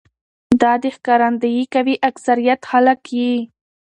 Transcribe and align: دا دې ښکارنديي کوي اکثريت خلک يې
دا 0.61 0.71
دې 0.81 0.89
ښکارنديي 0.97 1.63
کوي 1.73 1.95
اکثريت 2.09 2.61
خلک 2.69 3.01
يې 3.19 3.33